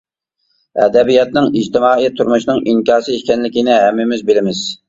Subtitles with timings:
[0.85, 4.69] ئەدەبىياتنىڭ ئىجتىمائىي تۇرمۇشنىڭ ئىنكاسى ئىكەنلىكىنى ھەممىمىز بىلىمىز.